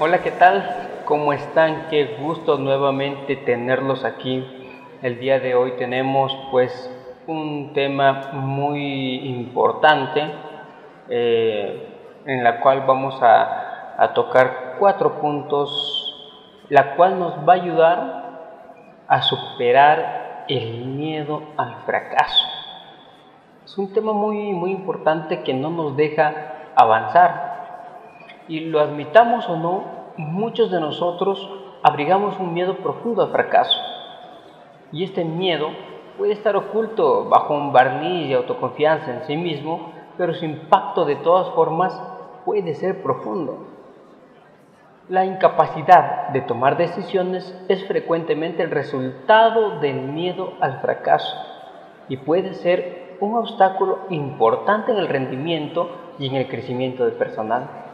[0.00, 1.02] Hola, ¿qué tal?
[1.06, 1.88] ¿Cómo están?
[1.90, 4.46] Qué gusto nuevamente tenerlos aquí.
[5.02, 6.88] El día de hoy tenemos pues
[7.26, 10.22] un tema muy importante
[11.08, 16.14] eh, en la cual vamos a, a tocar cuatro puntos,
[16.68, 18.28] la cual nos va a ayudar
[19.08, 22.46] a superar el miedo al fracaso.
[23.64, 27.47] Es un tema muy, muy importante que no nos deja avanzar.
[28.48, 29.84] Y lo admitamos o no,
[30.16, 31.48] muchos de nosotros
[31.82, 33.78] abrigamos un miedo profundo al fracaso.
[34.90, 35.68] Y este miedo
[36.16, 41.16] puede estar oculto bajo un barniz de autoconfianza en sí mismo, pero su impacto de
[41.16, 42.00] todas formas
[42.44, 43.66] puede ser profundo.
[45.08, 51.34] La incapacidad de tomar decisiones es frecuentemente el resultado del miedo al fracaso
[52.08, 55.88] y puede ser un obstáculo importante en el rendimiento
[56.18, 57.87] y en el crecimiento del personal.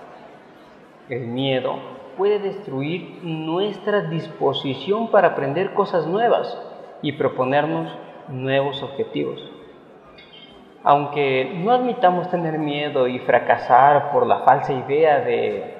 [1.08, 1.76] El miedo
[2.16, 6.58] puede destruir nuestra disposición para aprender cosas nuevas
[7.02, 7.94] y proponernos
[8.28, 9.50] nuevos objetivos.
[10.82, 15.74] Aunque no admitamos tener miedo y fracasar por la falsa idea de,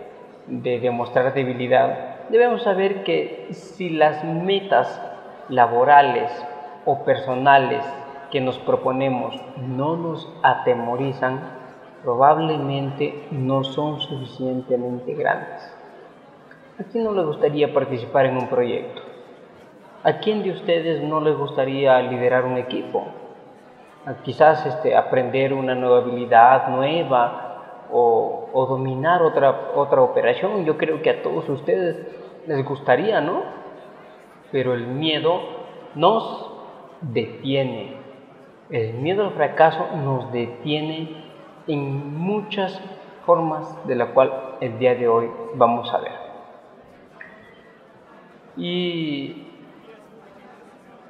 [0.47, 5.01] de demostrar debilidad, debemos saber que si las metas
[5.49, 6.31] laborales
[6.85, 7.85] o personales
[8.31, 11.64] que nos proponemos no nos atemorizan,
[12.05, 15.75] probablemente no son suficientemente grandes.
[16.79, 19.01] ¿A quién no le gustaría participar en un proyecto?
[20.03, 23.07] ¿A quién de ustedes no le gustaría liderar un equipo?
[24.23, 30.67] quizás este, aprender una nueva habilidad nueva o, o, dominar otra, otra operación.
[30.67, 32.07] Yo creo que a todos ustedes
[32.47, 33.43] les gustaría, ¿no?
[34.53, 35.41] Pero el miedo
[35.95, 36.51] nos
[37.01, 37.97] detiene,
[38.69, 41.24] el miedo al fracaso nos detiene
[41.67, 42.81] en muchas
[43.25, 46.13] formas de la cual el día de hoy vamos a ver.
[48.57, 49.49] Y,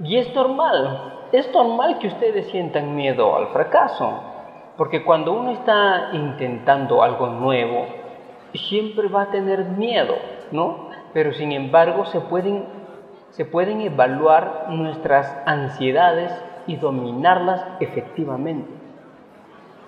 [0.01, 4.21] y es normal, es normal que ustedes sientan miedo al fracaso,
[4.77, 7.87] porque cuando uno está intentando algo nuevo,
[8.55, 10.15] siempre va a tener miedo,
[10.53, 10.89] ¿no?
[11.13, 12.65] Pero sin embargo se pueden,
[13.31, 16.33] se pueden evaluar nuestras ansiedades
[16.67, 18.69] y dominarlas efectivamente,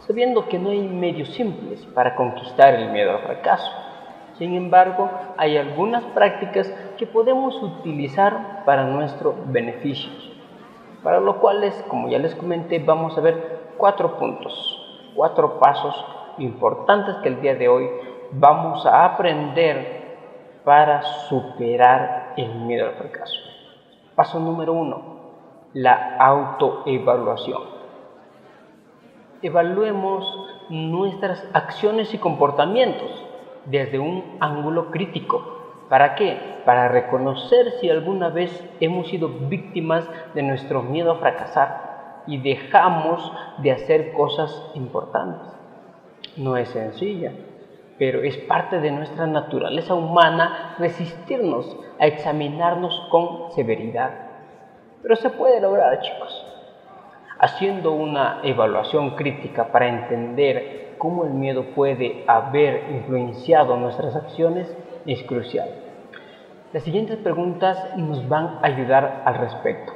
[0.07, 3.71] sabiendo que no hay medios simples para conquistar el miedo al fracaso.
[4.39, 6.69] Sin embargo, hay algunas prácticas
[6.99, 10.11] que podemos utilizar para nuestro beneficio,
[11.03, 16.05] para lo cual, como ya les comenté, vamos a ver cuatro puntos, cuatro pasos
[16.39, 17.89] importantes que el día de hoy
[18.33, 20.07] vamos a aprender
[20.65, 23.39] para superar el miedo al fracaso.
[24.15, 25.17] Paso número uno,
[25.73, 27.76] la autoevaluación.
[29.47, 30.25] Evaluemos
[30.71, 33.25] nuestras acciones y comportamientos
[33.65, 35.85] desde un ángulo crítico.
[35.89, 36.37] ¿Para qué?
[36.65, 43.33] Para reconocer si alguna vez hemos sido víctimas de nuestro miedo a fracasar y dejamos
[43.59, 45.47] de hacer cosas importantes.
[46.37, 47.31] No es sencilla,
[48.01, 54.11] pero es parte de nuestra naturaleza humana resistirnos a examinarnos con severidad.
[55.03, 56.46] Pero se puede lograr, chicos.
[57.39, 64.75] Haciendo una evaluación crítica para entender cómo el miedo puede haber influenciado nuestras acciones
[65.05, 65.69] es crucial.
[66.73, 69.93] Las siguientes preguntas nos van a ayudar al respecto.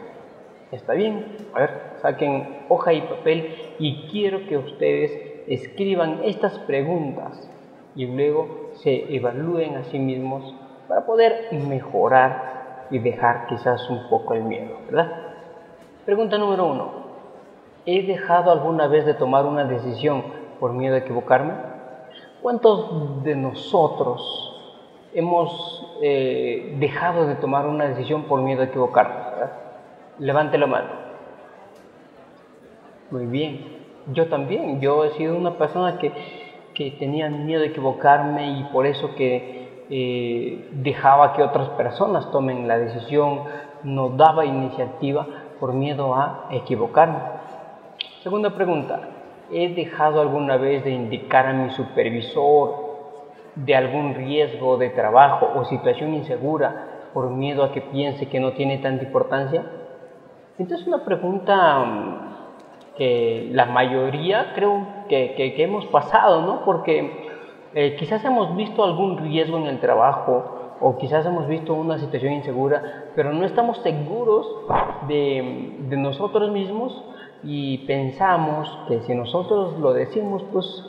[0.71, 1.37] ¿Está bien?
[1.55, 7.51] A ver, saquen hoja y papel y quiero que ustedes escriban estas preguntas
[7.97, 10.55] y luego se evalúen a sí mismos
[10.87, 15.11] para poder mejorar y dejar quizás un poco el miedo, ¿verdad?
[16.05, 17.10] Pregunta número uno.
[17.93, 20.23] ¿He dejado alguna vez de tomar una decisión
[20.61, 21.55] por miedo a equivocarme?
[22.41, 24.23] ¿Cuántos de nosotros
[25.13, 29.51] hemos eh, dejado de tomar una decisión por miedo a equivocarnos?
[30.21, 30.89] Levante la mano.
[33.11, 33.79] Muy bien.
[34.13, 34.81] Yo también.
[34.81, 36.13] Yo he sido una persona que,
[36.75, 42.69] que tenía miedo de equivocarme y por eso que eh, dejaba que otras personas tomen
[42.69, 43.41] la decisión,
[43.83, 45.27] no daba iniciativa
[45.59, 47.40] por miedo a equivocarme.
[48.23, 49.01] Segunda pregunta,
[49.51, 52.91] ¿he dejado alguna vez de indicar a mi supervisor
[53.55, 58.53] de algún riesgo de trabajo o situación insegura por miedo a que piense que no
[58.53, 59.65] tiene tanta importancia?
[60.59, 66.63] Entonces una pregunta mm, que la mayoría creo que, que, que hemos pasado, ¿no?
[66.67, 67.31] Porque
[67.73, 72.35] eh, quizás hemos visto algún riesgo en el trabajo o quizás hemos visto una situación
[72.35, 74.47] insegura, pero no estamos seguros
[75.09, 77.03] de, de nosotros mismos
[77.43, 80.85] y pensamos que si nosotros lo decimos, pues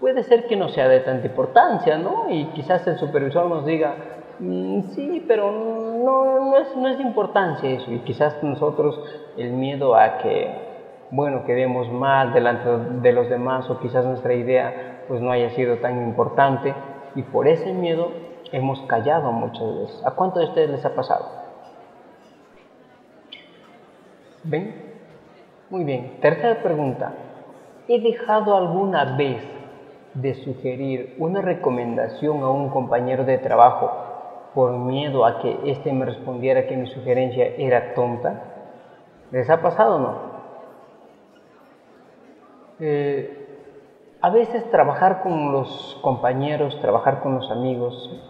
[0.00, 2.26] puede ser que no sea de tanta importancia, ¿no?
[2.28, 3.94] Y quizás el supervisor nos diga,
[4.38, 7.90] mm, sí, pero no, no, es, no es de importancia eso.
[7.90, 9.00] Y quizás nosotros
[9.36, 10.50] el miedo a que,
[11.10, 12.68] bueno, quedemos mal delante
[13.00, 16.74] de los demás o quizás nuestra idea pues no haya sido tan importante
[17.14, 18.10] y por ese miedo
[18.52, 20.02] hemos callado muchas veces.
[20.04, 21.26] ¿A cuántos de ustedes les ha pasado?
[24.44, 24.85] ¿Ven?
[25.68, 26.18] Muy bien.
[26.20, 27.12] Tercera pregunta.
[27.88, 29.42] ¿He dejado alguna vez
[30.14, 33.90] de sugerir una recomendación a un compañero de trabajo
[34.54, 38.44] por miedo a que éste me respondiera que mi sugerencia era tonta?
[39.32, 40.14] ¿Les ha pasado o no?
[42.78, 43.58] Eh,
[44.20, 48.22] a veces trabajar con los compañeros, trabajar con los amigos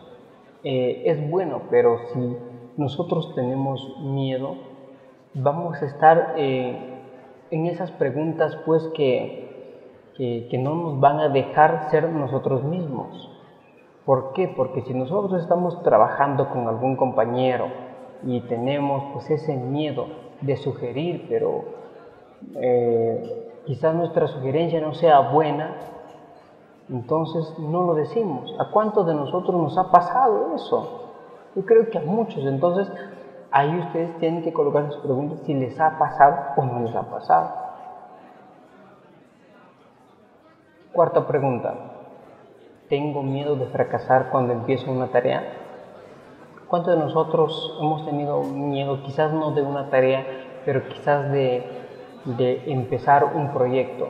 [0.65, 2.37] eh, es bueno, pero si
[2.79, 4.57] nosotros tenemos miedo,
[5.35, 6.96] vamos a estar eh,
[7.51, 9.47] en esas preguntas pues que
[10.17, 13.31] que, no nos van a dejar ser nosotros mismos.
[14.05, 14.49] ¿Por qué?
[14.49, 17.67] Porque si nosotros estamos trabajando con algún compañero
[18.25, 20.07] y tenemos pues ese miedo
[20.41, 21.65] de sugerir, pero
[22.55, 25.77] eh, quizás nuestra sugerencia no sea buena,
[26.89, 28.55] entonces no lo decimos.
[28.59, 31.13] ¿A cuántos de nosotros nos ha pasado eso?
[31.57, 32.45] Yo creo que a muchos.
[32.45, 32.91] Entonces
[33.57, 37.03] ahí ustedes tienen que colocar sus preguntas si les ha pasado o no les ha
[37.03, 37.55] pasado.
[40.93, 41.75] Cuarta pregunta.
[42.91, 45.43] ¿Tengo miedo de fracasar cuando empiezo una tarea?
[46.69, 50.27] ¿Cuántos de nosotros hemos tenido miedo, quizás no de una tarea,
[50.65, 51.65] pero quizás de,
[52.67, 54.07] empezar un proyecto,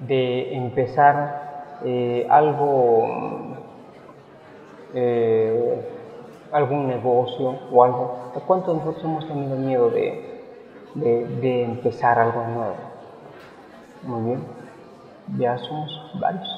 [0.00, 3.06] de empezar eh, algo,
[4.94, 5.97] eh,
[6.52, 8.32] algún negocio o algo?
[8.46, 10.44] ¿Cuántos de nosotros hemos tenido miedo de,
[10.94, 12.74] de empezar algo nuevo?
[14.02, 14.58] Muy bien
[15.36, 16.48] ya somos varios.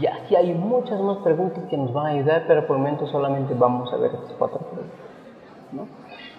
[0.00, 3.06] Ya, sí hay muchas más preguntas que nos van a ayudar, pero por el momento
[3.08, 4.98] solamente vamos a ver estas cuatro preguntas.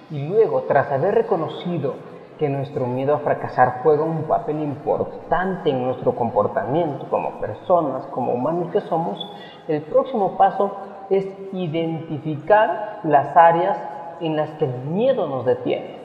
[0.09, 1.95] Y luego, tras haber reconocido
[2.37, 8.33] que nuestro miedo a fracasar juega un papel importante en nuestro comportamiento como personas, como
[8.33, 9.25] humanos que somos,
[9.67, 10.71] el próximo paso
[11.09, 13.77] es identificar las áreas
[14.19, 15.97] en las que el miedo nos detiene.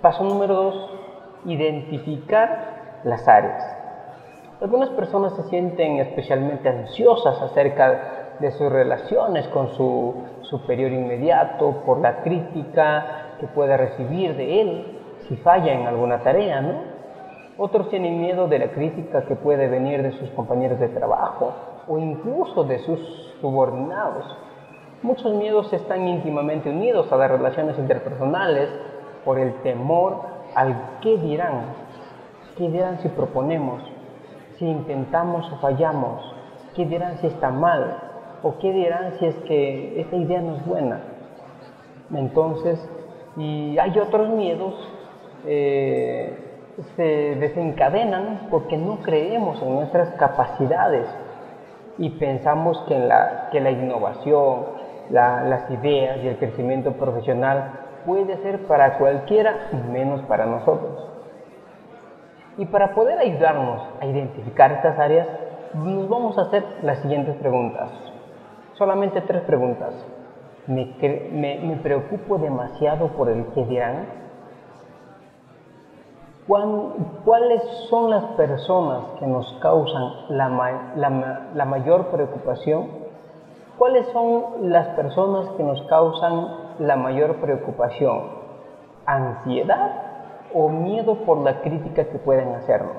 [0.00, 0.90] Paso número dos,
[1.44, 3.76] identificar las áreas.
[4.60, 11.98] Algunas personas se sienten especialmente ansiosas acerca de sus relaciones con su superior inmediato por
[11.98, 16.74] la crítica que pueda recibir de él si falla en alguna tarea, ¿no?
[17.58, 21.52] Otros tienen miedo de la crítica que puede venir de sus compañeros de trabajo
[21.88, 23.00] o incluso de sus
[23.40, 24.24] subordinados.
[25.02, 28.68] Muchos miedos están íntimamente unidos a las relaciones interpersonales
[29.24, 30.20] por el temor
[30.54, 31.64] al qué dirán,
[32.56, 33.82] qué dirán si proponemos,
[34.56, 36.22] si intentamos o fallamos,
[36.76, 37.96] qué dirán si está mal,
[38.44, 41.00] o qué dirán si es que esta idea no es buena.
[42.14, 42.78] Entonces,
[43.36, 44.74] y hay otros miedos,
[45.46, 46.38] eh,
[46.96, 51.06] se desencadenan porque no creemos en nuestras capacidades
[51.98, 54.64] y pensamos que, la, que la innovación,
[55.10, 57.72] las ideas y el crecimiento profesional
[58.06, 61.08] puede ser para cualquiera menos para nosotros.
[62.58, 65.26] Y para poder ayudarnos a identificar estas áreas,
[65.74, 67.90] nos vamos a hacer las siguientes preguntas.
[68.74, 69.94] Solamente tres preguntas.
[70.66, 74.06] ¿Me, preocupo demasiado por el que dirán?
[76.46, 83.02] ¿Cuáles son las personas que nos causan la mayor preocupación?
[83.76, 86.46] ¿Cuáles son las personas que nos causan
[86.78, 88.20] la mayor preocupación?
[89.06, 89.90] ¿Ansiedad
[90.54, 92.96] o miedo por la crítica que pueden hacernos?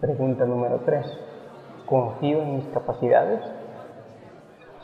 [0.00, 1.04] Pregunta número 3.
[1.86, 3.40] ¿Confío en mis capacidades?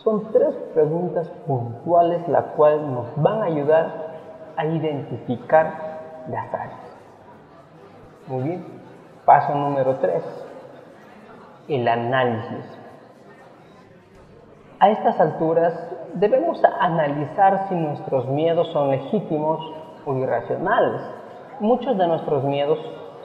[0.02, 4.12] Son tres preguntas puntuales las cuales nos van a ayudar
[4.56, 5.72] a identificar
[6.28, 6.98] las áreas.
[8.26, 8.64] Muy bien.
[9.24, 10.22] Paso número 3.
[11.68, 12.78] El análisis.
[14.80, 15.72] A estas alturas
[16.14, 19.60] debemos analizar si nuestros miedos son legítimos
[20.04, 21.02] o irracionales.
[21.60, 22.78] Muchos de nuestros miedos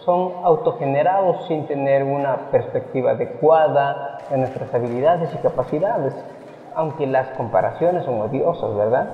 [0.06, 6.14] son autogenerados sin tener una perspectiva adecuada de nuestras habilidades y capacidades,
[6.78, 9.10] aunque las comparaciones son odiosas, ¿verdad?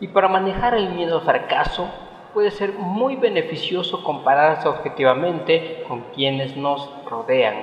[0.00, 1.86] Y para manejar el miedo al fracaso
[2.32, 7.56] puede ser muy beneficioso compararse objetivamente con quienes nos rodean,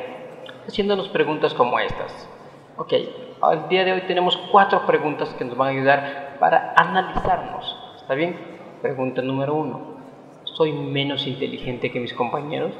[0.68, 2.30] haciéndonos preguntas como estas.
[2.78, 2.94] Ok,
[3.42, 7.96] al día de hoy tenemos cuatro preguntas que nos van a ayudar para analizarnos.
[7.96, 8.38] ¿Está bien?
[8.84, 9.96] Pregunta número uno.
[10.44, 12.76] ¿Soy menos inteligente que mis compañeros?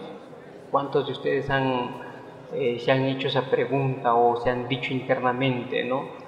[0.70, 2.04] ¿Cuántos de ustedes han,
[2.54, 6.25] eh, se han hecho esa pregunta o se han dicho internamente, no?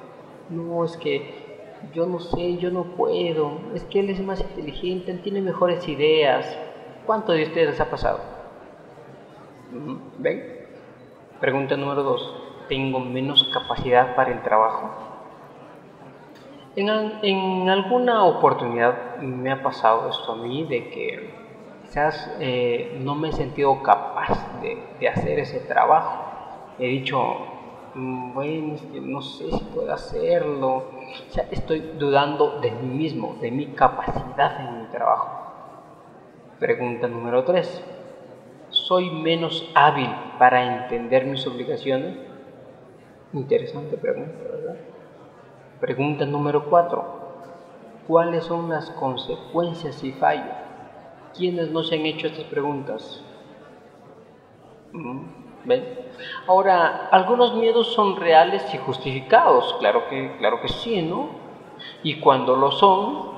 [0.50, 1.48] No, es que
[1.94, 5.88] yo no sé, yo no puedo, es que él es más inteligente, él tiene mejores
[5.88, 6.58] ideas.
[7.06, 8.20] ¿Cuánto de ustedes les ha pasado?
[10.18, 10.66] ¿Ven?
[11.40, 12.34] Pregunta número dos.
[12.68, 14.90] ¿Tengo menos capacidad para el trabajo?
[16.76, 16.90] En,
[17.22, 21.30] en alguna oportunidad me ha pasado esto a mí de que
[21.84, 26.24] quizás eh, no me he sentido capaz de, de hacer ese trabajo.
[26.78, 27.38] He dicho,
[28.00, 30.76] Bueno, no sé si puedo hacerlo.
[30.78, 35.30] O sea, estoy dudando de mí mismo, de mi capacidad en mi trabajo.
[36.60, 37.84] Pregunta número 3.
[38.70, 42.16] ¿Soy menos hábil para entender mis obligaciones?
[43.34, 44.78] Interesante pregunta, ¿verdad?
[45.80, 47.04] Pregunta número 4.
[48.06, 50.54] ¿Cuáles son las consecuencias si fallo?
[51.36, 53.24] ¿Quiénes no se han hecho estas preguntas?
[54.92, 55.22] Mm.
[55.66, 56.07] ¿Ven?
[56.48, 61.30] Ahora, algunos miedos son reales y justificados, claro que, claro que sí, ¿no?
[62.04, 63.32] Y cuando lo son,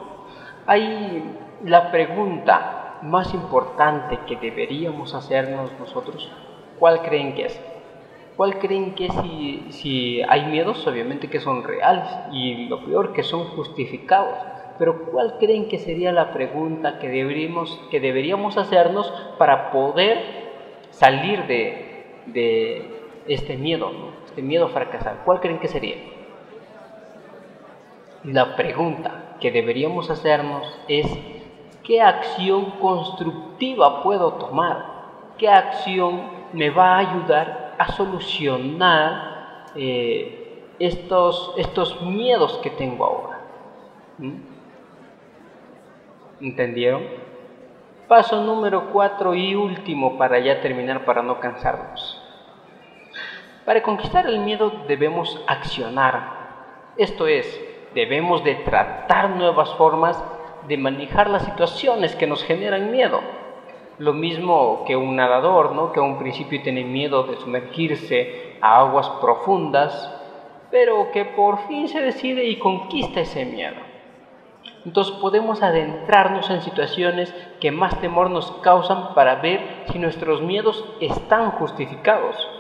[0.66, 1.24] hay
[1.64, 6.32] la pregunta más importante que deberíamos hacernos nosotros,
[6.78, 7.62] ¿cuál creen que es?
[8.36, 10.88] ¿Cuál creen que si, si hay miedos?
[10.88, 14.38] Obviamente que son reales y lo peor que son justificados.
[14.78, 20.24] Pero ¿cuál creen que sería la pregunta que deberíamos, que deberíamos hacernos para poder
[20.92, 21.89] salir de,
[22.34, 23.92] de este miedo,
[24.26, 25.98] este miedo a fracasar, ¿cuál creen que sería?
[28.24, 31.08] La pregunta que deberíamos hacernos es,
[31.84, 34.86] ¿qué acción constructiva puedo tomar?
[35.38, 36.22] ¿Qué acción
[36.54, 43.40] me va a ayudar a solucionar eh, estos, estos miedos que tengo ahora?
[44.18, 44.36] ¿Mm?
[46.42, 47.04] ¿Entendieron?
[48.08, 52.19] Paso número cuatro y último para ya terminar, para no cansarnos.
[53.70, 56.94] Para conquistar el miedo debemos accionar.
[56.98, 57.46] Esto es,
[57.94, 60.20] debemos de tratar nuevas formas
[60.68, 63.22] de manejar las situaciones que nos generan miedo.
[64.00, 65.92] Lo mismo que un nadador, ¿no?
[65.92, 70.20] que a un principio tiene miedo de sumergirse a aguas profundas,
[70.72, 73.78] pero que por fin se decide y conquista ese miedo.
[74.84, 80.84] Entonces podemos adentrarnos en situaciones que más temor nos causan para ver si nuestros miedos
[81.00, 82.59] están justificados.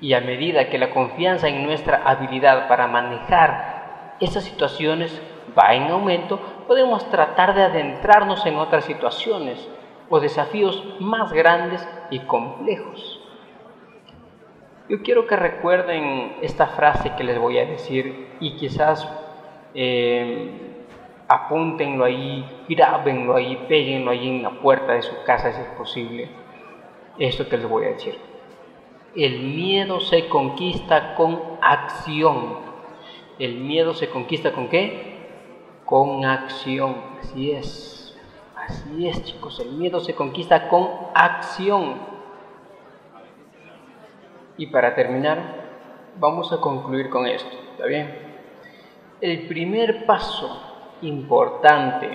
[0.00, 5.20] Y a medida que la confianza en nuestra habilidad para manejar esas situaciones
[5.58, 9.68] va en aumento, podemos tratar de adentrarnos en otras situaciones
[10.08, 13.20] o desafíos más grandes y complejos.
[14.88, 19.08] Yo quiero que recuerden esta frase que les voy a decir y quizás
[19.72, 20.70] eh,
[21.28, 26.28] apúntenlo ahí, grábenlo ahí, péguenlo ahí en la puerta de su casa si es posible.
[27.18, 28.29] Esto que les voy a decir.
[29.14, 32.58] El miedo se conquista con acción.
[33.38, 35.28] El miedo se conquista con qué?
[35.84, 36.96] Con acción.
[37.20, 38.16] Así es.
[38.54, 39.58] Así es, chicos.
[39.58, 41.96] El miedo se conquista con acción.
[44.56, 45.38] Y para terminar,
[46.18, 47.56] vamos a concluir con esto.
[47.72, 48.14] ¿Está bien?
[49.20, 50.60] El primer paso
[51.02, 52.08] importante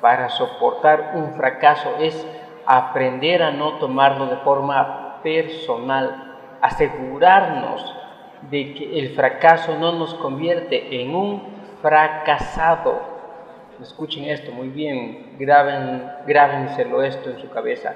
[0.00, 2.26] para soportar un fracaso es
[2.66, 6.23] aprender a no tomarlo de forma personal,
[6.64, 7.94] asegurarnos
[8.50, 11.42] de que el fracaso no nos convierte en un
[11.82, 13.00] fracasado.
[13.82, 17.94] Escuchen esto muy bien, graben, grábenselo esto en su cabeza.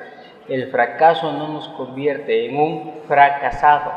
[0.48, 3.90] El fracaso no nos convierte en un fracasado.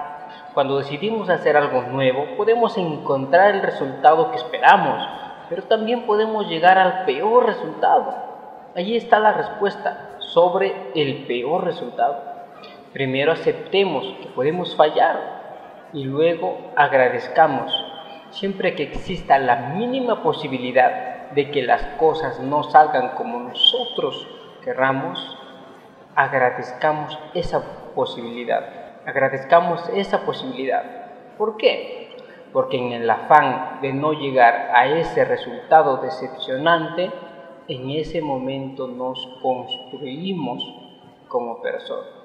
[0.54, 5.06] Cuando decidimos hacer algo nuevo, podemos encontrar el resultado que esperamos,
[5.50, 8.16] pero también podemos llegar al peor resultado.
[8.74, 12.31] Allí está la respuesta sobre el peor resultado.
[12.94, 17.72] Primero aceptemos que podemos fallar y luego agradezcamos.
[18.32, 24.28] Siempre que exista la mínima posibilidad de que las cosas no salgan como nosotros
[24.64, 25.38] querramos,
[26.16, 29.00] agradezcamos esa posibilidad.
[29.06, 30.84] Agradezcamos esa posibilidad.
[31.38, 32.02] ¿Por qué?
[32.54, 37.12] porque en el afán de no llegar a ese resultado decepcionante,
[37.68, 40.62] en ese momento nos construimos
[41.28, 42.21] como personas.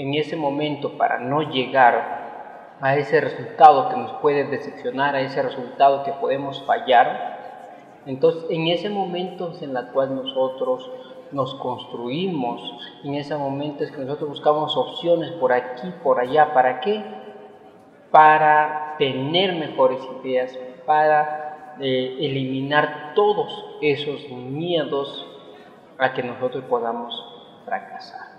[0.00, 5.42] En ese momento, para no llegar a ese resultado que nos puede decepcionar, a ese
[5.42, 10.90] resultado que podemos fallar, entonces en ese momento es en el cual nosotros
[11.32, 12.62] nos construimos,
[13.04, 17.04] en ese momento es que nosotros buscamos opciones por aquí, por allá, ¿para qué?
[18.10, 25.26] para tener mejores ideas, para eh, eliminar todos esos miedos
[25.98, 27.14] a que nosotros podamos
[27.64, 28.29] fracasar.